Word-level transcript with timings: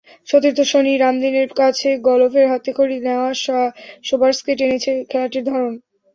সতীর্থ 0.27 0.59
সনি 0.71 0.93
রামদিনের 0.97 1.49
কাছে 1.59 1.89
গলফের 2.07 2.45
হাতেখড়ি 2.51 2.97
নেওয়া 3.07 3.29
সোবার্সকে 4.07 4.51
টেনেছে 4.59 4.91
খেলাটির 5.11 5.43
ধরন। 5.45 5.73